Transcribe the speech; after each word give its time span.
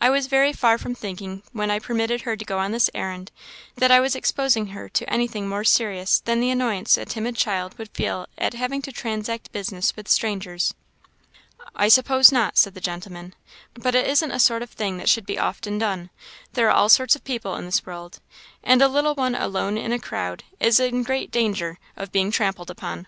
"I 0.00 0.10
was 0.10 0.26
very 0.26 0.52
far 0.52 0.76
from 0.76 0.96
thinking, 0.96 1.44
when 1.52 1.70
I 1.70 1.78
permitted 1.78 2.22
her 2.22 2.36
to 2.36 2.44
go 2.44 2.58
on 2.58 2.72
this 2.72 2.90
errand, 2.94 3.30
that 3.76 3.92
I 3.92 4.00
was 4.00 4.16
exposing 4.16 4.66
her 4.74 4.88
to 4.88 5.08
anything 5.08 5.48
more 5.48 5.62
serious 5.62 6.18
than 6.18 6.40
the 6.40 6.50
annoyance 6.50 6.96
a 6.96 7.04
timid 7.04 7.36
child 7.36 7.78
would 7.78 7.90
feel 7.94 8.26
at 8.36 8.54
having 8.54 8.82
to 8.82 8.90
transact 8.90 9.52
business 9.52 9.94
with 9.94 10.08
strangers." 10.08 10.74
"I 11.76 11.86
suppose 11.86 12.32
not," 12.32 12.58
said 12.58 12.74
the 12.74 12.80
gentleman; 12.80 13.36
"but 13.74 13.94
it 13.94 14.08
isn't 14.08 14.32
a 14.32 14.40
sort 14.40 14.62
of 14.64 14.70
thing 14.70 14.96
that 14.96 15.08
should 15.08 15.26
be 15.26 15.38
often 15.38 15.78
done. 15.78 16.10
There 16.54 16.66
are 16.66 16.72
all 16.74 16.88
sorts 16.88 17.14
of 17.14 17.22
people 17.22 17.54
in 17.54 17.64
this 17.64 17.86
world, 17.86 18.18
and 18.64 18.82
a 18.82 18.88
little 18.88 19.14
one 19.14 19.36
alone 19.36 19.78
in 19.78 19.92
a 19.92 20.00
crowd 20.00 20.42
is 20.58 20.80
in 20.80 21.04
danger 21.04 21.78
of 21.96 22.10
being 22.10 22.32
trampled 22.32 22.68
upon." 22.68 23.06